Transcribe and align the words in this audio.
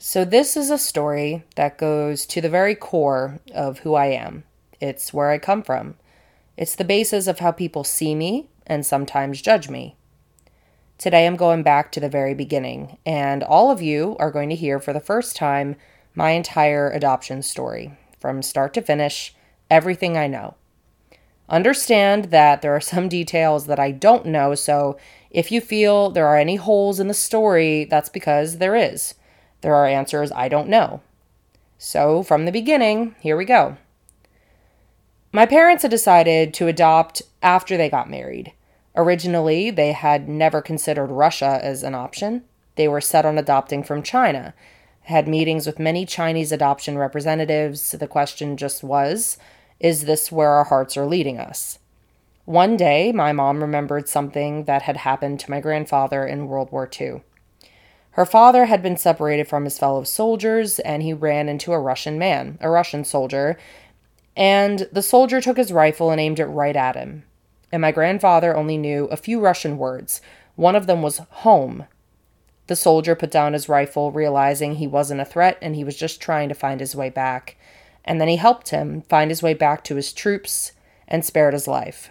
So, 0.00 0.24
this 0.24 0.56
is 0.56 0.70
a 0.70 0.78
story 0.78 1.42
that 1.56 1.76
goes 1.76 2.24
to 2.26 2.40
the 2.40 2.48
very 2.48 2.76
core 2.76 3.40
of 3.52 3.80
who 3.80 3.94
I 3.94 4.06
am. 4.06 4.44
It's 4.80 5.12
where 5.12 5.30
I 5.30 5.38
come 5.38 5.60
from. 5.60 5.96
It's 6.56 6.76
the 6.76 6.84
basis 6.84 7.26
of 7.26 7.40
how 7.40 7.50
people 7.50 7.82
see 7.82 8.14
me 8.14 8.48
and 8.64 8.86
sometimes 8.86 9.42
judge 9.42 9.68
me. 9.68 9.96
Today, 10.98 11.26
I'm 11.26 11.34
going 11.34 11.64
back 11.64 11.90
to 11.92 12.00
the 12.00 12.08
very 12.08 12.32
beginning, 12.32 12.98
and 13.04 13.42
all 13.42 13.72
of 13.72 13.82
you 13.82 14.16
are 14.20 14.30
going 14.30 14.48
to 14.50 14.54
hear 14.54 14.78
for 14.78 14.92
the 14.92 15.00
first 15.00 15.34
time 15.34 15.74
my 16.14 16.30
entire 16.30 16.92
adoption 16.92 17.42
story 17.42 17.98
from 18.20 18.40
start 18.40 18.74
to 18.74 18.82
finish, 18.82 19.34
everything 19.68 20.16
I 20.16 20.28
know. 20.28 20.54
Understand 21.48 22.26
that 22.26 22.62
there 22.62 22.74
are 22.74 22.80
some 22.80 23.08
details 23.08 23.66
that 23.66 23.80
I 23.80 23.90
don't 23.90 24.26
know, 24.26 24.54
so 24.54 24.96
if 25.32 25.50
you 25.50 25.60
feel 25.60 26.08
there 26.08 26.28
are 26.28 26.38
any 26.38 26.54
holes 26.54 27.00
in 27.00 27.08
the 27.08 27.14
story, 27.14 27.84
that's 27.84 28.08
because 28.08 28.58
there 28.58 28.76
is. 28.76 29.14
There 29.60 29.74
are 29.74 29.86
answers 29.86 30.32
I 30.32 30.48
don't 30.48 30.68
know. 30.68 31.00
So, 31.78 32.22
from 32.22 32.44
the 32.44 32.52
beginning, 32.52 33.14
here 33.20 33.36
we 33.36 33.44
go. 33.44 33.76
My 35.32 35.46
parents 35.46 35.82
had 35.82 35.90
decided 35.90 36.54
to 36.54 36.68
adopt 36.68 37.22
after 37.42 37.76
they 37.76 37.88
got 37.88 38.10
married. 38.10 38.52
Originally, 38.96 39.70
they 39.70 39.92
had 39.92 40.28
never 40.28 40.60
considered 40.60 41.10
Russia 41.10 41.60
as 41.62 41.82
an 41.82 41.94
option. 41.94 42.44
They 42.76 42.88
were 42.88 43.00
set 43.00 43.26
on 43.26 43.38
adopting 43.38 43.82
from 43.82 44.02
China, 44.02 44.54
had 45.02 45.28
meetings 45.28 45.66
with 45.66 45.78
many 45.78 46.04
Chinese 46.06 46.50
adoption 46.50 46.98
representatives. 46.98 47.92
The 47.92 48.08
question 48.08 48.56
just 48.56 48.82
was 48.82 49.38
is 49.80 50.06
this 50.06 50.32
where 50.32 50.50
our 50.50 50.64
hearts 50.64 50.96
are 50.96 51.06
leading 51.06 51.38
us? 51.38 51.78
One 52.44 52.76
day, 52.76 53.12
my 53.12 53.32
mom 53.32 53.60
remembered 53.60 54.08
something 54.08 54.64
that 54.64 54.82
had 54.82 54.96
happened 54.96 55.38
to 55.40 55.50
my 55.50 55.60
grandfather 55.60 56.26
in 56.26 56.48
World 56.48 56.72
War 56.72 56.90
II. 57.00 57.22
Her 58.12 58.26
father 58.26 58.66
had 58.66 58.82
been 58.82 58.96
separated 58.96 59.48
from 59.48 59.64
his 59.64 59.78
fellow 59.78 60.02
soldiers, 60.04 60.78
and 60.80 61.02
he 61.02 61.12
ran 61.12 61.48
into 61.48 61.72
a 61.72 61.78
Russian 61.78 62.18
man, 62.18 62.58
a 62.60 62.68
Russian 62.68 63.04
soldier, 63.04 63.56
and 64.36 64.88
the 64.92 65.02
soldier 65.02 65.40
took 65.40 65.56
his 65.56 65.72
rifle 65.72 66.10
and 66.10 66.20
aimed 66.20 66.40
it 66.40 66.46
right 66.46 66.76
at 66.76 66.96
him. 66.96 67.24
And 67.72 67.82
my 67.82 67.92
grandfather 67.92 68.56
only 68.56 68.78
knew 68.78 69.06
a 69.06 69.16
few 69.16 69.40
Russian 69.40 69.78
words. 69.78 70.20
One 70.56 70.76
of 70.76 70.86
them 70.86 71.02
was 71.02 71.18
home. 71.18 71.86
The 72.68 72.76
soldier 72.76 73.14
put 73.14 73.30
down 73.30 73.52
his 73.52 73.68
rifle, 73.68 74.12
realizing 74.12 74.74
he 74.74 74.86
wasn't 74.86 75.20
a 75.20 75.24
threat 75.24 75.58
and 75.60 75.74
he 75.74 75.84
was 75.84 75.96
just 75.96 76.20
trying 76.20 76.48
to 76.48 76.54
find 76.54 76.80
his 76.80 76.94
way 76.94 77.10
back. 77.10 77.56
And 78.04 78.20
then 78.20 78.28
he 78.28 78.36
helped 78.36 78.70
him 78.70 79.02
find 79.02 79.30
his 79.30 79.42
way 79.42 79.54
back 79.54 79.84
to 79.84 79.96
his 79.96 80.12
troops 80.12 80.72
and 81.06 81.24
spared 81.24 81.54
his 81.54 81.66
life. 81.66 82.10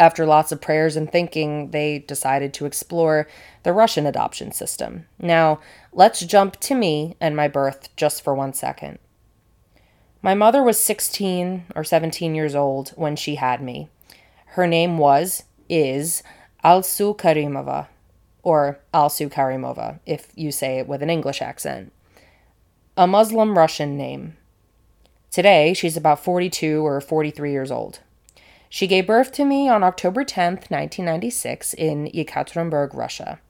After 0.00 0.24
lots 0.24 0.52
of 0.52 0.60
prayers 0.60 0.94
and 0.94 1.10
thinking, 1.10 1.72
they 1.72 1.98
decided 1.98 2.54
to 2.54 2.66
explore 2.66 3.26
the 3.64 3.72
Russian 3.72 4.06
adoption 4.06 4.52
system. 4.52 5.06
Now, 5.18 5.60
let's 5.92 6.20
jump 6.20 6.60
to 6.60 6.74
me 6.74 7.16
and 7.20 7.34
my 7.34 7.48
birth 7.48 7.94
just 7.96 8.22
for 8.22 8.34
one 8.34 8.52
second. 8.52 8.98
My 10.22 10.34
mother 10.34 10.62
was 10.62 10.78
16 10.78 11.64
or 11.74 11.82
17 11.82 12.34
years 12.34 12.54
old 12.54 12.90
when 12.90 13.16
she 13.16 13.36
had 13.36 13.60
me. 13.60 13.88
Her 14.52 14.66
name 14.66 14.98
was, 14.98 15.44
is, 15.68 16.22
Alsu 16.64 17.16
Karimova, 17.16 17.88
or 18.42 18.78
Alsu 18.94 19.30
Karimova, 19.30 20.00
if 20.06 20.32
you 20.34 20.50
say 20.52 20.78
it 20.78 20.88
with 20.88 21.02
an 21.02 21.10
English 21.10 21.42
accent. 21.42 21.92
A 22.96 23.06
Muslim 23.06 23.56
Russian 23.56 23.96
name. 23.96 24.36
Today, 25.30 25.74
she's 25.74 25.96
about 25.96 26.22
42 26.22 26.84
or 26.84 27.00
43 27.00 27.52
years 27.52 27.70
old. 27.70 28.00
She 28.68 28.86
gave 28.86 29.06
birth 29.06 29.32
to 29.32 29.44
me 29.44 29.68
on 29.68 29.82
October 29.82 30.24
10th, 30.24 30.70
1996, 30.70 31.74
in 31.74 32.06
Yekaterinburg, 32.06 32.94
Russia. 32.94 33.40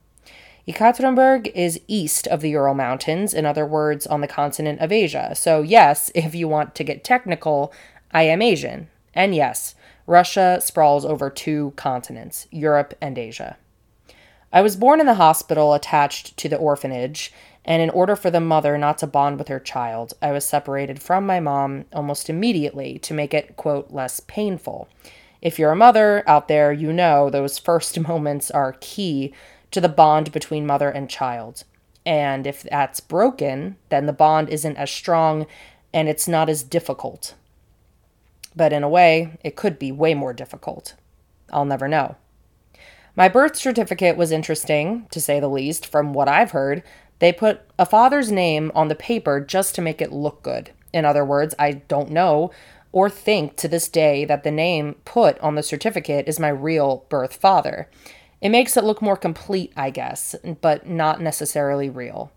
Yekaterinburg 0.67 1.51
is 1.55 1.81
east 1.87 2.27
of 2.27 2.41
the 2.41 2.51
Ural 2.51 2.75
Mountains, 2.75 3.33
in 3.33 3.45
other 3.45 3.65
words, 3.65 4.07
on 4.07 4.21
the 4.21 4.27
continent 4.27 4.79
of 4.79 4.91
Asia. 4.91 5.33
So, 5.35 5.61
yes, 5.61 6.11
if 6.15 6.35
you 6.35 6.47
want 6.47 6.75
to 6.75 6.83
get 6.83 7.03
technical, 7.03 7.73
I 8.11 8.23
am 8.23 8.41
Asian. 8.41 8.87
And 9.13 9.35
yes, 9.35 9.75
Russia 10.07 10.59
sprawls 10.61 11.05
over 11.05 11.29
two 11.29 11.73
continents, 11.75 12.47
Europe 12.51 12.93
and 13.01 13.17
Asia. 13.17 13.57
I 14.51 14.61
was 14.61 14.75
born 14.75 14.99
in 14.99 15.05
the 15.05 15.15
hospital 15.15 15.73
attached 15.73 16.35
to 16.37 16.49
the 16.49 16.57
orphanage, 16.57 17.31
and 17.65 17.81
in 17.81 17.89
order 17.89 18.15
for 18.15 18.31
the 18.31 18.39
mother 18.39 18.77
not 18.77 18.97
to 18.99 19.07
bond 19.07 19.37
with 19.37 19.47
her 19.47 19.59
child, 19.59 20.13
I 20.21 20.31
was 20.31 20.45
separated 20.45 21.01
from 21.01 21.25
my 21.25 21.39
mom 21.39 21.85
almost 21.93 22.29
immediately 22.29 22.97
to 22.99 23.13
make 23.13 23.33
it, 23.33 23.57
quote, 23.57 23.91
less 23.91 24.19
painful. 24.21 24.89
If 25.41 25.59
you're 25.59 25.71
a 25.71 25.75
mother 25.75 26.23
out 26.27 26.47
there, 26.47 26.71
you 26.71 26.91
know 26.91 27.29
those 27.29 27.57
first 27.59 27.99
moments 27.99 28.49
are 28.51 28.77
key 28.79 29.33
to 29.71 29.81
the 29.81 29.89
bond 29.89 30.31
between 30.31 30.65
mother 30.65 30.89
and 30.89 31.09
child. 31.09 31.63
And 32.05 32.47
if 32.47 32.63
that's 32.63 32.99
broken, 32.99 33.75
then 33.89 34.05
the 34.05 34.13
bond 34.13 34.49
isn't 34.49 34.77
as 34.77 34.89
strong 34.89 35.45
and 35.93 36.07
it's 36.07 36.27
not 36.27 36.49
as 36.49 36.63
difficult. 36.63 37.35
But 38.55 38.73
in 38.73 38.83
a 38.83 38.89
way, 38.89 39.37
it 39.43 39.55
could 39.55 39.77
be 39.77 39.91
way 39.91 40.13
more 40.13 40.33
difficult. 40.33 40.95
I'll 41.51 41.65
never 41.65 41.87
know. 41.87 42.15
My 43.15 43.27
birth 43.27 43.57
certificate 43.57 44.17
was 44.17 44.31
interesting, 44.31 45.07
to 45.11 45.19
say 45.19 45.39
the 45.39 45.49
least, 45.49 45.85
from 45.85 46.13
what 46.13 46.29
I've 46.29 46.51
heard, 46.51 46.83
they 47.19 47.31
put 47.31 47.61
a 47.77 47.85
father's 47.85 48.31
name 48.31 48.71
on 48.73 48.87
the 48.87 48.95
paper 48.95 49.39
just 49.39 49.75
to 49.75 49.81
make 49.81 50.01
it 50.01 50.11
look 50.11 50.41
good. 50.41 50.71
In 50.93 51.05
other 51.05 51.23
words, 51.23 51.53
I 51.59 51.73
don't 51.73 52.09
know 52.09 52.51
or 52.91 53.09
think 53.09 53.55
to 53.57 53.67
this 53.67 53.87
day 53.87 54.25
that 54.25 54.43
the 54.43 54.51
name 54.51 54.95
put 55.05 55.37
on 55.39 55.55
the 55.55 55.63
certificate 55.63 56.27
is 56.27 56.39
my 56.39 56.49
real 56.49 57.05
birth 57.09 57.35
father. 57.35 57.89
It 58.41 58.49
makes 58.49 58.77
it 58.77 58.83
look 58.83 59.01
more 59.01 59.17
complete, 59.17 59.71
I 59.75 59.89
guess, 59.89 60.35
but 60.61 60.87
not 60.87 61.21
necessarily 61.21 61.89
real. 61.89 62.31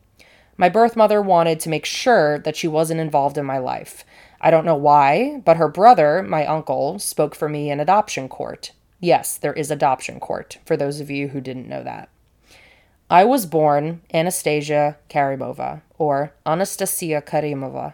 My 0.56 0.68
birth 0.68 0.96
mother 0.96 1.22
wanted 1.22 1.60
to 1.60 1.70
make 1.70 1.86
sure 1.86 2.38
that 2.40 2.56
she 2.56 2.68
wasn't 2.68 3.00
involved 3.00 3.38
in 3.38 3.46
my 3.46 3.58
life. 3.58 4.04
I 4.40 4.50
don't 4.50 4.66
know 4.66 4.76
why, 4.76 5.40
but 5.44 5.56
her 5.56 5.68
brother, 5.68 6.22
my 6.22 6.44
uncle, 6.44 6.98
spoke 6.98 7.34
for 7.34 7.48
me 7.48 7.70
in 7.70 7.80
adoption 7.80 8.28
court. 8.28 8.72
Yes, 9.00 9.38
there 9.38 9.54
is 9.54 9.70
adoption 9.70 10.20
court, 10.20 10.58
for 10.66 10.76
those 10.76 11.00
of 11.00 11.10
you 11.10 11.28
who 11.28 11.40
didn't 11.40 11.68
know 11.68 11.82
that. 11.82 12.08
I 13.12 13.24
was 13.24 13.44
born 13.44 14.00
Anastasia 14.14 14.96
Karimova, 15.10 15.82
or 15.98 16.32
Anastasia 16.46 17.20
Karimova. 17.20 17.92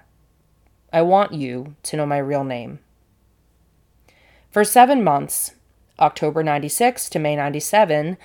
I 0.92 1.02
want 1.02 1.32
you 1.32 1.74
to 1.82 1.96
know 1.96 2.06
my 2.06 2.18
real 2.18 2.44
name. 2.44 2.78
For 4.52 4.62
seven 4.62 5.02
months, 5.02 5.56
October 5.98 6.44
96 6.44 7.10
to 7.10 7.18
May 7.18 7.34
97, 7.34 8.16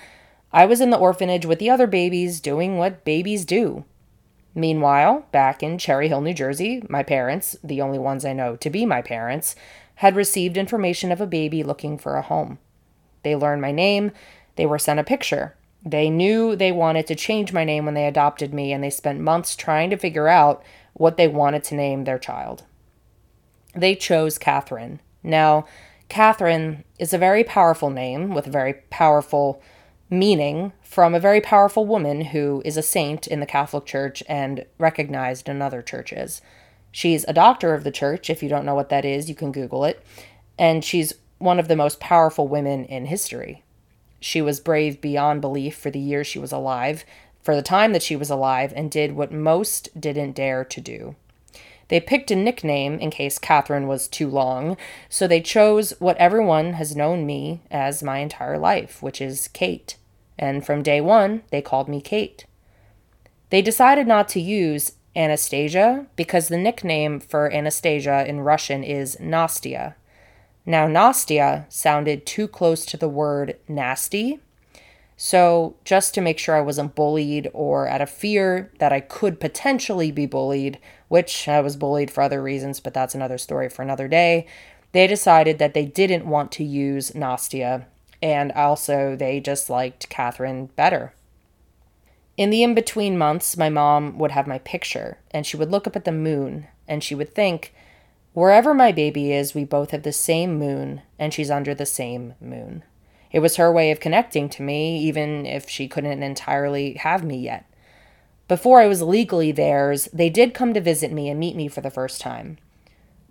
I 0.52 0.66
was 0.66 0.80
in 0.80 0.90
the 0.90 0.96
orphanage 0.96 1.44
with 1.44 1.58
the 1.58 1.68
other 1.68 1.88
babies 1.88 2.38
doing 2.38 2.78
what 2.78 3.04
babies 3.04 3.44
do. 3.44 3.84
Meanwhile, 4.54 5.26
back 5.32 5.64
in 5.64 5.78
Cherry 5.78 6.06
Hill, 6.06 6.20
New 6.20 6.32
Jersey, 6.32 6.80
my 6.88 7.02
parents, 7.02 7.56
the 7.64 7.80
only 7.80 7.98
ones 7.98 8.24
I 8.24 8.34
know 8.34 8.54
to 8.54 8.70
be 8.70 8.86
my 8.86 9.02
parents, 9.02 9.56
had 9.96 10.14
received 10.14 10.56
information 10.56 11.10
of 11.10 11.20
a 11.20 11.26
baby 11.26 11.64
looking 11.64 11.98
for 11.98 12.14
a 12.14 12.22
home. 12.22 12.60
They 13.24 13.34
learned 13.34 13.62
my 13.62 13.72
name, 13.72 14.12
they 14.54 14.64
were 14.64 14.78
sent 14.78 15.00
a 15.00 15.02
picture, 15.04 15.56
they 15.84 16.08
knew 16.08 16.56
they 16.56 16.72
wanted 16.72 17.06
to 17.08 17.14
change 17.14 17.52
my 17.52 17.64
name 17.64 17.84
when 17.84 17.94
they 17.94 18.06
adopted 18.06 18.54
me, 18.54 18.72
and 18.72 18.82
they 18.82 18.90
spent 18.90 19.20
months 19.20 19.54
trying 19.54 19.90
to 19.90 19.96
figure 19.96 20.28
out 20.28 20.62
what 20.94 21.16
they 21.16 21.28
wanted 21.28 21.64
to 21.64 21.74
name 21.74 22.04
their 22.04 22.18
child. 22.18 22.64
They 23.74 23.94
chose 23.94 24.38
Catherine. 24.38 25.00
Now, 25.22 25.66
Catherine 26.08 26.84
is 26.98 27.12
a 27.12 27.18
very 27.18 27.44
powerful 27.44 27.90
name 27.90 28.34
with 28.34 28.46
a 28.46 28.50
very 28.50 28.74
powerful 28.90 29.60
meaning 30.08 30.72
from 30.82 31.14
a 31.14 31.20
very 31.20 31.40
powerful 31.40 31.84
woman 31.84 32.26
who 32.26 32.62
is 32.64 32.76
a 32.76 32.82
saint 32.82 33.26
in 33.26 33.40
the 33.40 33.46
Catholic 33.46 33.84
Church 33.84 34.22
and 34.28 34.64
recognized 34.78 35.48
in 35.48 35.60
other 35.60 35.82
churches. 35.82 36.40
She's 36.92 37.24
a 37.24 37.32
doctor 37.32 37.74
of 37.74 37.82
the 37.82 37.90
church. 37.90 38.30
If 38.30 38.42
you 38.42 38.48
don't 38.48 38.64
know 38.64 38.76
what 38.76 38.90
that 38.90 39.04
is, 39.04 39.28
you 39.28 39.34
can 39.34 39.50
Google 39.50 39.84
it. 39.84 40.04
And 40.56 40.84
she's 40.84 41.14
one 41.38 41.58
of 41.58 41.66
the 41.66 41.74
most 41.74 41.98
powerful 41.98 42.46
women 42.46 42.84
in 42.84 43.06
history. 43.06 43.63
She 44.24 44.40
was 44.40 44.58
brave 44.58 45.02
beyond 45.02 45.42
belief 45.42 45.76
for 45.76 45.90
the 45.90 45.98
years 45.98 46.26
she 46.26 46.38
was 46.38 46.50
alive, 46.50 47.04
for 47.42 47.54
the 47.54 47.60
time 47.60 47.92
that 47.92 48.02
she 48.02 48.16
was 48.16 48.30
alive, 48.30 48.72
and 48.74 48.90
did 48.90 49.12
what 49.12 49.30
most 49.30 50.00
didn't 50.00 50.32
dare 50.32 50.64
to 50.64 50.80
do. 50.80 51.14
They 51.88 52.00
picked 52.00 52.30
a 52.30 52.34
nickname 52.34 52.98
in 53.00 53.10
case 53.10 53.38
Catherine 53.38 53.86
was 53.86 54.08
too 54.08 54.30
long, 54.30 54.78
so 55.10 55.26
they 55.26 55.42
chose 55.42 55.92
what 55.98 56.16
everyone 56.16 56.72
has 56.72 56.96
known 56.96 57.26
me 57.26 57.60
as 57.70 58.02
my 58.02 58.20
entire 58.20 58.56
life, 58.56 59.02
which 59.02 59.20
is 59.20 59.48
Kate. 59.48 59.98
And 60.38 60.64
from 60.64 60.82
day 60.82 61.02
one, 61.02 61.42
they 61.50 61.60
called 61.60 61.90
me 61.90 62.00
Kate. 62.00 62.46
They 63.50 63.60
decided 63.60 64.06
not 64.06 64.26
to 64.30 64.40
use 64.40 64.92
Anastasia 65.14 66.06
because 66.16 66.48
the 66.48 66.56
nickname 66.56 67.20
for 67.20 67.52
Anastasia 67.52 68.26
in 68.26 68.40
Russian 68.40 68.84
is 68.84 69.16
Nastia, 69.20 69.96
now, 70.66 70.86
Nastia 70.86 71.70
sounded 71.70 72.24
too 72.24 72.48
close 72.48 72.86
to 72.86 72.96
the 72.96 73.08
word 73.08 73.58
nasty. 73.68 74.40
So, 75.16 75.76
just 75.84 76.14
to 76.14 76.20
make 76.20 76.38
sure 76.38 76.56
I 76.56 76.62
wasn't 76.62 76.94
bullied 76.94 77.50
or 77.52 77.86
out 77.86 78.00
of 78.00 78.10
fear 78.10 78.72
that 78.78 78.92
I 78.92 79.00
could 79.00 79.38
potentially 79.38 80.10
be 80.10 80.26
bullied, 80.26 80.78
which 81.08 81.46
I 81.46 81.60
was 81.60 81.76
bullied 81.76 82.10
for 82.10 82.22
other 82.22 82.42
reasons, 82.42 82.80
but 82.80 82.94
that's 82.94 83.14
another 83.14 83.38
story 83.38 83.68
for 83.68 83.82
another 83.82 84.08
day, 84.08 84.46
they 84.92 85.06
decided 85.06 85.58
that 85.58 85.74
they 85.74 85.84
didn't 85.84 86.26
want 86.26 86.50
to 86.52 86.64
use 86.64 87.12
Nastia, 87.12 87.84
and 88.22 88.50
also 88.52 89.14
they 89.14 89.40
just 89.40 89.68
liked 89.68 90.08
Catherine 90.08 90.66
better. 90.76 91.14
In 92.36 92.50
the 92.50 92.62
in 92.62 92.74
between 92.74 93.18
months, 93.18 93.56
my 93.56 93.68
mom 93.68 94.18
would 94.18 94.32
have 94.32 94.46
my 94.46 94.58
picture 94.58 95.18
and 95.30 95.46
she 95.46 95.56
would 95.56 95.70
look 95.70 95.86
up 95.86 95.94
at 95.94 96.04
the 96.04 96.10
moon 96.12 96.66
and 96.88 97.04
she 97.04 97.14
would 97.14 97.34
think, 97.34 97.72
wherever 98.34 98.74
my 98.74 98.92
baby 98.92 99.32
is, 99.32 99.54
we 99.54 99.64
both 99.64 99.92
have 99.92 100.02
the 100.02 100.12
same 100.12 100.58
moon 100.58 101.00
and 101.18 101.32
she's 101.32 101.50
under 101.50 101.74
the 101.74 101.86
same 101.86 102.34
moon. 102.40 102.84
It 103.32 103.40
was 103.40 103.56
her 103.56 103.72
way 103.72 103.90
of 103.90 103.98
connecting 103.98 104.48
to 104.50 104.62
me, 104.62 104.98
even 104.98 105.46
if 105.46 105.68
she 105.68 105.88
couldn't 105.88 106.22
entirely 106.22 106.94
have 106.94 107.24
me 107.24 107.38
yet. 107.38 107.64
Before 108.46 108.80
I 108.80 108.86
was 108.86 109.02
legally 109.02 109.50
theirs, 109.50 110.08
they 110.12 110.28
did 110.28 110.54
come 110.54 110.74
to 110.74 110.80
visit 110.80 111.10
me 111.10 111.30
and 111.30 111.40
meet 111.40 111.56
me 111.56 111.66
for 111.66 111.80
the 111.80 111.90
first 111.90 112.20
time. 112.20 112.58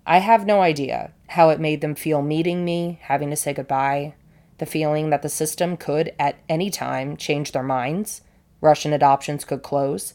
I 0.06 0.18
have 0.18 0.44
no 0.44 0.60
idea 0.60 1.12
how 1.28 1.50
it 1.50 1.60
made 1.60 1.80
them 1.80 1.94
feel 1.94 2.20
meeting 2.20 2.64
me, 2.64 2.98
having 3.02 3.30
to 3.30 3.36
say 3.36 3.54
goodbye, 3.54 4.14
the 4.58 4.66
feeling 4.66 5.10
that 5.10 5.22
the 5.22 5.28
system 5.28 5.76
could, 5.76 6.12
at 6.18 6.36
any 6.48 6.68
time, 6.68 7.16
change 7.16 7.52
their 7.52 7.62
minds, 7.62 8.22
Russian 8.60 8.92
adoptions 8.92 9.44
could 9.44 9.62
close, 9.62 10.14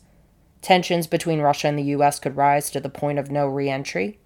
tensions 0.62 1.08
between 1.08 1.42
Russia 1.42 1.68
and 1.68 1.80
the 1.80 1.92
US 1.96 2.20
could 2.20 2.36
rise 2.36 2.70
to 2.72 2.80
the 2.80 2.90
point 2.90 3.20
of 3.20 3.32
no 3.32 3.48
re 3.48 3.70
entry. 3.70 4.20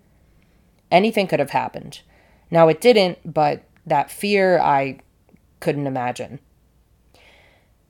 Anything 0.94 1.26
could 1.26 1.40
have 1.40 1.50
happened. 1.50 2.02
Now, 2.52 2.68
it 2.68 2.80
didn't, 2.80 3.34
but 3.34 3.64
that 3.84 4.12
fear 4.12 4.60
I 4.60 5.00
couldn't 5.60 5.88
imagine. 5.88 6.40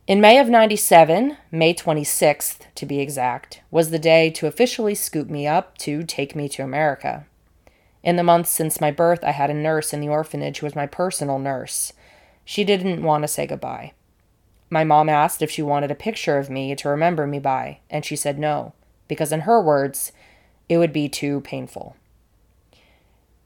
In 0.07 0.21
May 0.21 0.39
of 0.39 0.47
97, 0.47 1.37
May 1.51 1.73
26th 1.73 2.61
to 2.75 2.85
be 2.85 3.01
exact, 3.01 3.61
was 3.69 3.89
the 3.89 3.99
day 3.99 4.29
to 4.31 4.47
officially 4.47 4.95
scoop 4.95 5.29
me 5.29 5.45
up 5.45 5.77
to 5.79 6.03
take 6.03 6.33
me 6.33 6.47
to 6.49 6.63
America. 6.63 7.25
In 8.03 8.15
the 8.15 8.23
months 8.23 8.51
since 8.51 8.79
my 8.79 8.89
birth, 8.89 9.21
I 9.23 9.31
had 9.31 9.49
a 9.49 9.53
nurse 9.53 9.93
in 9.93 9.99
the 9.99 10.09
orphanage 10.09 10.59
who 10.59 10.65
was 10.65 10.75
my 10.75 10.87
personal 10.87 11.39
nurse. 11.39 11.91
She 12.45 12.63
didn't 12.63 13.03
want 13.03 13.23
to 13.23 13.27
say 13.27 13.45
goodbye. 13.45 13.91
My 14.69 14.85
mom 14.85 15.09
asked 15.09 15.41
if 15.41 15.51
she 15.51 15.61
wanted 15.61 15.91
a 15.91 15.95
picture 15.95 16.37
of 16.37 16.49
me 16.49 16.73
to 16.75 16.89
remember 16.89 17.27
me 17.27 17.39
by, 17.39 17.79
and 17.89 18.05
she 18.05 18.15
said 18.15 18.39
no, 18.39 18.73
because 19.09 19.33
in 19.33 19.41
her 19.41 19.61
words, 19.61 20.13
it 20.69 20.77
would 20.77 20.93
be 20.93 21.09
too 21.09 21.41
painful. 21.41 21.97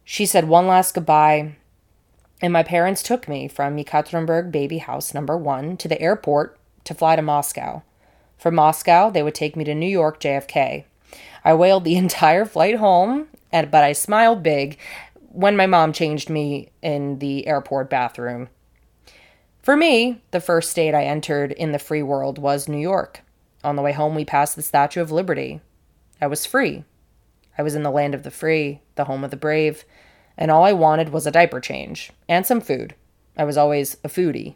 She 0.10 0.26
said 0.26 0.48
one 0.48 0.68
last 0.68 0.94
goodbye, 0.94 1.58
and 2.42 2.54
my 2.54 2.64
parents 2.64 3.04
took 3.04 3.28
me 3.28 3.50
from 3.50 3.76
Yekaterinburg 3.76 4.54
Baby 4.54 4.78
House 4.78 5.14
number 5.14 5.38
one 5.38 5.76
to 5.76 5.90
the 5.90 6.02
airport 6.02 6.58
to 6.86 6.94
fly 6.94 7.18
to 7.18 7.22
Moscow. 7.22 7.82
From 8.38 8.56
Moscow, 8.56 9.10
they 9.10 9.22
would 9.22 9.36
take 9.36 9.58
me 9.58 9.66
to 9.66 9.76
New 9.76 9.90
York 9.90 10.22
JFK. 10.22 10.86
I 11.44 11.54
wailed 11.54 11.84
the 11.84 11.98
entire 11.98 12.46
flight 12.46 12.76
home 12.76 13.28
and 13.52 13.70
but 13.70 13.84
I 13.84 13.92
smiled 13.92 14.44
big 14.44 14.78
when 15.34 15.58
my 15.58 15.66
mom 15.68 15.92
changed 15.92 16.30
me 16.30 16.70
in 16.82 17.20
the 17.20 17.46
airport 17.46 17.90
bathroom. 17.90 18.48
For 19.62 19.76
me, 19.76 20.22
the 20.32 20.40
first 20.40 20.72
state 20.72 20.96
I 20.96 21.04
entered 21.04 21.52
in 21.52 21.74
the 21.74 21.80
free 21.80 22.02
world 22.02 22.38
was 22.38 22.70
New 22.70 22.78
York. 22.78 23.24
On 23.62 23.76
the 23.76 23.82
way 23.82 23.92
home, 23.92 24.16
we 24.16 24.24
passed 24.24 24.56
the 24.56 24.62
Statue 24.62 25.02
of 25.02 25.12
Liberty. 25.12 25.60
I 26.22 26.28
was 26.28 26.46
free. 26.46 26.86
I 27.58 27.64
was 27.64 27.76
in 27.76 27.84
the 27.84 27.92
land 27.92 28.14
of 28.14 28.24
the 28.24 28.32
free, 28.32 28.82
the 28.96 29.06
home 29.06 29.24
of 29.24 29.32
the 29.32 29.38
brave, 29.38 29.86
and 30.38 30.52
all 30.52 30.64
I 30.64 30.74
wanted 30.74 31.10
was 31.10 31.26
a 31.26 31.32
diaper 31.32 31.60
change 31.60 32.12
and 32.30 32.46
some 32.46 32.62
food. 32.62 32.96
I 33.36 33.44
was 33.44 33.58
always 33.58 33.98
a 34.04 34.10
foodie. 34.10 34.56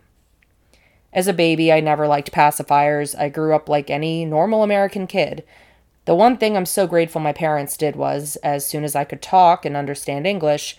As 1.13 1.27
a 1.27 1.33
baby, 1.33 1.71
I 1.71 1.80
never 1.80 2.07
liked 2.07 2.31
pacifiers. 2.31 3.15
I 3.19 3.30
grew 3.30 3.53
up 3.56 3.68
like 3.68 3.89
any 3.89 4.25
normal 4.25 4.63
American 4.63 5.07
kid, 5.07 5.44
the 6.06 6.15
one 6.15 6.38
thing 6.38 6.57
I'm 6.57 6.65
so 6.65 6.88
grateful 6.88 7.21
my 7.21 7.33
parents 7.33 7.77
did 7.77 7.95
was, 7.95 8.36
as 8.38 8.65
soon 8.65 8.83
as 8.83 8.95
I 8.95 9.04
could 9.04 9.21
talk 9.21 9.65
and 9.65 9.77
understand 9.77 10.25
English, 10.25 10.77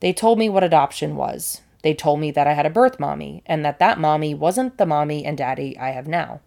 they 0.00 0.12
told 0.12 0.38
me 0.38 0.48
what 0.48 0.64
adoption 0.64 1.14
was. 1.14 1.60
They 1.82 1.94
told 1.94 2.18
me 2.18 2.32
that 2.32 2.48
I 2.48 2.54
had 2.54 2.66
a 2.66 2.70
birth 2.70 2.98
mommy, 2.98 3.42
and 3.46 3.64
that 3.64 3.78
that 3.78 4.00
mommy 4.00 4.34
wasn't 4.34 4.76
the 4.76 4.86
mommy 4.86 5.24
and 5.24 5.38
daddy 5.38 5.78
I 5.78 5.90
have 5.90 6.08
now. 6.08 6.40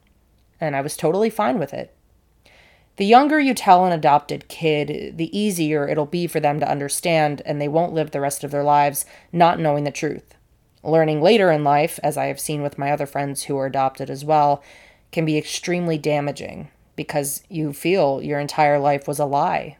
And 0.59 0.75
I 0.75 0.81
was 0.81 0.97
totally 0.97 1.29
fine 1.29 1.57
with 1.59 1.73
it. 1.73 1.95
The 2.99 3.05
younger 3.05 3.39
you 3.39 3.53
tell 3.53 3.85
an 3.85 3.93
adopted 3.93 4.49
kid, 4.49 5.13
the 5.15 5.37
easier 5.37 5.87
it'll 5.87 6.05
be 6.05 6.27
for 6.27 6.41
them 6.41 6.59
to 6.59 6.69
understand, 6.69 7.41
and 7.45 7.61
they 7.61 7.69
won't 7.69 7.93
live 7.93 8.11
the 8.11 8.19
rest 8.19 8.43
of 8.43 8.51
their 8.51 8.61
lives 8.61 9.05
not 9.31 9.57
knowing 9.57 9.85
the 9.85 9.89
truth. 9.89 10.35
Learning 10.83 11.21
later 11.21 11.49
in 11.49 11.63
life, 11.63 12.01
as 12.03 12.17
I 12.17 12.25
have 12.25 12.41
seen 12.41 12.61
with 12.61 12.77
my 12.77 12.91
other 12.91 13.05
friends 13.05 13.43
who 13.43 13.57
are 13.57 13.67
adopted 13.67 14.09
as 14.09 14.25
well, 14.25 14.61
can 15.13 15.23
be 15.23 15.37
extremely 15.37 15.97
damaging 15.97 16.71
because 16.97 17.41
you 17.47 17.71
feel 17.71 18.21
your 18.21 18.37
entire 18.37 18.77
life 18.77 19.07
was 19.07 19.17
a 19.17 19.23
lie. 19.23 19.77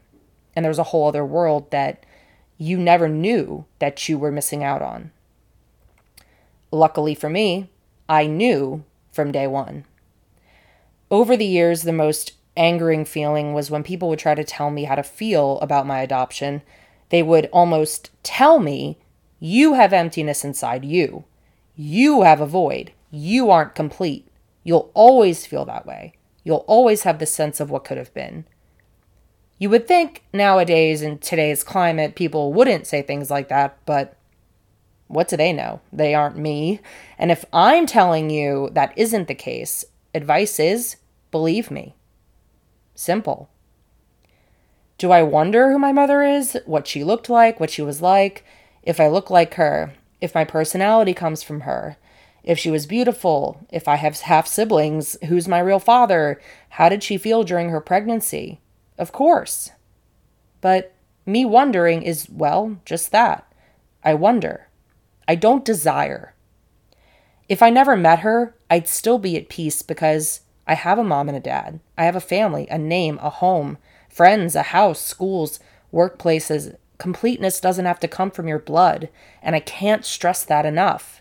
And 0.56 0.64
there's 0.64 0.78
a 0.78 0.84
whole 0.84 1.08
other 1.08 1.22
world 1.22 1.70
that 1.72 2.06
you 2.56 2.78
never 2.78 3.06
knew 3.06 3.66
that 3.80 4.08
you 4.08 4.16
were 4.16 4.32
missing 4.32 4.64
out 4.64 4.80
on. 4.80 5.10
Luckily 6.70 7.14
for 7.14 7.28
me, 7.28 7.68
I 8.08 8.26
knew 8.26 8.82
from 9.12 9.30
day 9.30 9.46
one. 9.46 9.84
Over 11.10 11.36
the 11.36 11.44
years, 11.44 11.82
the 11.82 11.92
most 11.92 12.32
angering 12.60 13.06
feeling 13.06 13.54
was 13.54 13.70
when 13.70 13.82
people 13.82 14.08
would 14.10 14.18
try 14.18 14.34
to 14.34 14.44
tell 14.44 14.70
me 14.70 14.84
how 14.84 14.94
to 14.94 15.02
feel 15.02 15.58
about 15.60 15.86
my 15.86 16.00
adoption. 16.00 16.60
They 17.08 17.22
would 17.22 17.46
almost 17.46 18.10
tell 18.22 18.60
me, 18.60 18.98
You 19.40 19.74
have 19.74 19.94
emptiness 19.94 20.44
inside 20.44 20.84
you. 20.84 21.24
You 21.74 22.22
have 22.22 22.42
a 22.42 22.46
void. 22.46 22.92
You 23.10 23.50
aren't 23.50 23.74
complete. 23.74 24.28
You'll 24.62 24.90
always 24.92 25.46
feel 25.46 25.64
that 25.64 25.86
way. 25.86 26.12
You'll 26.44 26.64
always 26.66 27.04
have 27.04 27.18
the 27.18 27.26
sense 27.26 27.58
of 27.58 27.70
what 27.70 27.84
could 27.84 27.96
have 27.96 28.12
been. 28.12 28.44
You 29.58 29.70
would 29.70 29.88
think 29.88 30.22
nowadays, 30.32 31.00
in 31.00 31.18
today's 31.18 31.64
climate, 31.64 32.14
people 32.14 32.52
wouldn't 32.52 32.86
say 32.86 33.00
things 33.00 33.30
like 33.30 33.48
that, 33.48 33.78
but 33.86 34.16
what 35.06 35.28
do 35.28 35.36
they 35.36 35.52
know? 35.52 35.80
They 35.92 36.14
aren't 36.14 36.36
me. 36.36 36.80
And 37.18 37.30
if 37.30 37.44
I'm 37.52 37.86
telling 37.86 38.30
you 38.30 38.70
that 38.72 38.96
isn't 38.96 39.28
the 39.28 39.34
case, 39.34 39.84
advice 40.14 40.60
is 40.60 40.96
believe 41.30 41.70
me. 41.70 41.94
Simple. 43.00 43.48
Do 44.98 45.10
I 45.10 45.22
wonder 45.22 45.70
who 45.70 45.78
my 45.78 45.90
mother 45.90 46.22
is, 46.22 46.58
what 46.66 46.86
she 46.86 47.02
looked 47.02 47.30
like, 47.30 47.58
what 47.58 47.70
she 47.70 47.80
was 47.80 48.02
like, 48.02 48.44
if 48.82 49.00
I 49.00 49.08
look 49.08 49.30
like 49.30 49.54
her, 49.54 49.94
if 50.20 50.34
my 50.34 50.44
personality 50.44 51.14
comes 51.14 51.42
from 51.42 51.60
her, 51.60 51.96
if 52.44 52.58
she 52.58 52.70
was 52.70 52.84
beautiful, 52.84 53.66
if 53.70 53.88
I 53.88 53.96
have 53.96 54.20
half 54.20 54.46
siblings, 54.46 55.16
who's 55.24 55.48
my 55.48 55.60
real 55.60 55.78
father? 55.78 56.38
How 56.68 56.90
did 56.90 57.02
she 57.02 57.16
feel 57.16 57.42
during 57.42 57.70
her 57.70 57.80
pregnancy? 57.80 58.60
Of 58.98 59.12
course. 59.12 59.70
But 60.60 60.92
me 61.24 61.46
wondering 61.46 62.02
is, 62.02 62.28
well, 62.28 62.80
just 62.84 63.12
that. 63.12 63.50
I 64.04 64.12
wonder. 64.12 64.68
I 65.26 65.36
don't 65.36 65.64
desire. 65.64 66.34
If 67.48 67.62
I 67.62 67.70
never 67.70 67.96
met 67.96 68.18
her, 68.18 68.54
I'd 68.68 68.88
still 68.88 69.18
be 69.18 69.38
at 69.38 69.48
peace 69.48 69.80
because 69.80 70.42
I 70.70 70.74
have 70.74 70.98
a 70.98 71.04
mom 71.04 71.28
and 71.28 71.36
a 71.36 71.40
dad. 71.40 71.80
I 71.98 72.04
have 72.04 72.16
a 72.16 72.20
family, 72.20 72.66
a 72.70 72.78
name, 72.78 73.18
a 73.20 73.28
home, 73.28 73.76
friends, 74.08 74.54
a 74.54 74.62
house, 74.62 75.00
schools, 75.00 75.60
workplaces. 75.92 76.76
Completeness 76.96 77.60
doesn't 77.60 77.86
have 77.86 78.00
to 78.00 78.08
come 78.08 78.30
from 78.30 78.48
your 78.48 78.58
blood, 78.58 79.10
and 79.42 79.54
I 79.54 79.60
can't 79.60 80.04
stress 80.04 80.44
that 80.44 80.64
enough 80.64 81.20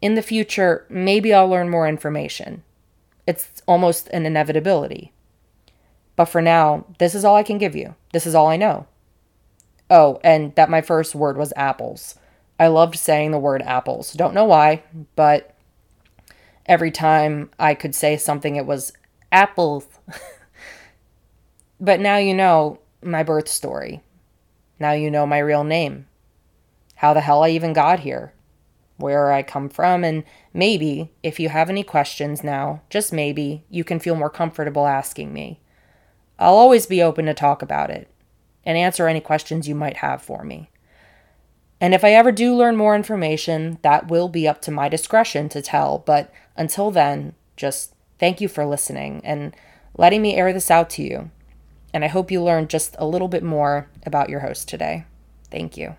in 0.00 0.14
the 0.14 0.22
future, 0.22 0.84
maybe 0.88 1.32
I'll 1.32 1.48
learn 1.48 1.68
more 1.68 1.88
information. 1.88 2.62
It's 3.26 3.62
almost 3.66 4.08
an 4.08 4.26
inevitability. 4.26 5.12
But 6.14 6.26
for 6.26 6.40
now, 6.40 6.84
this 6.98 7.14
is 7.14 7.24
all 7.24 7.34
I 7.34 7.42
can 7.42 7.58
give 7.58 7.74
you. 7.74 7.94
This 8.12 8.26
is 8.26 8.34
all 8.34 8.46
I 8.46 8.56
know. 8.56 8.86
Oh, 9.90 10.20
and 10.22 10.54
that 10.54 10.70
my 10.70 10.80
first 10.80 11.14
word 11.14 11.36
was 11.36 11.52
apples. 11.56 12.16
I 12.58 12.68
loved 12.68 12.96
saying 12.96 13.30
the 13.30 13.38
word 13.38 13.62
apples. 13.62 14.12
Don't 14.12 14.34
know 14.34 14.44
why, 14.44 14.82
but 15.16 15.55
every 16.66 16.90
time 16.90 17.50
I 17.58 17.74
could 17.74 17.94
say 17.94 18.16
something, 18.16 18.56
it 18.56 18.66
was 18.66 18.92
apples. 19.32 19.86
but 21.80 22.00
now 22.00 22.16
you 22.18 22.34
know 22.34 22.80
my 23.02 23.22
birth 23.22 23.48
story. 23.48 24.02
Now 24.78 24.92
you 24.92 25.10
know 25.10 25.26
my 25.26 25.38
real 25.38 25.64
name. 25.64 26.06
How 26.96 27.14
the 27.14 27.20
hell 27.20 27.42
I 27.42 27.50
even 27.50 27.72
got 27.72 28.00
here 28.00 28.32
where 28.98 29.30
I 29.32 29.42
come 29.42 29.68
from, 29.68 30.04
and 30.04 30.24
maybe, 30.54 31.12
if 31.22 31.38
you 31.38 31.50
have 31.50 31.68
any 31.68 31.82
questions 31.82 32.42
now, 32.42 32.82
just 32.88 33.12
maybe, 33.12 33.64
you 33.68 33.84
can 33.84 33.98
feel 33.98 34.14
more 34.14 34.30
comfortable 34.30 34.86
asking 34.86 35.32
me. 35.32 35.60
I'll 36.38 36.54
always 36.54 36.86
be 36.86 37.02
open 37.02 37.26
to 37.26 37.34
talk 37.34 37.62
about 37.62 37.90
it 37.90 38.08
and 38.64 38.76
answer 38.76 39.06
any 39.06 39.20
questions 39.20 39.68
you 39.68 39.74
might 39.74 39.98
have 39.98 40.22
for 40.22 40.44
me. 40.44 40.70
And 41.80 41.92
if 41.92 42.04
I 42.04 42.12
ever 42.12 42.32
do 42.32 42.54
learn 42.54 42.76
more 42.76 42.96
information, 42.96 43.78
that 43.82 44.08
will 44.08 44.28
be 44.28 44.48
up 44.48 44.62
to 44.62 44.70
my 44.70 44.88
discretion 44.88 45.48
to 45.50 45.60
tell, 45.60 45.98
but 45.98 46.32
until 46.56 46.90
then, 46.90 47.34
just 47.56 47.94
thank 48.18 48.40
you 48.40 48.48
for 48.48 48.64
listening 48.64 49.20
and 49.24 49.54
letting 49.96 50.22
me 50.22 50.34
air 50.34 50.52
this 50.52 50.70
out 50.70 50.90
to 50.90 51.02
you. 51.02 51.30
And 51.92 52.04
I 52.04 52.08
hope 52.08 52.30
you 52.30 52.42
learned 52.42 52.70
just 52.70 52.94
a 52.98 53.06
little 53.06 53.28
bit 53.28 53.42
more 53.42 53.88
about 54.04 54.28
your 54.28 54.40
host 54.40 54.68
today. 54.68 55.04
Thank 55.50 55.76
you. 55.76 55.96